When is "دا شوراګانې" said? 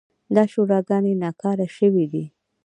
0.35-1.13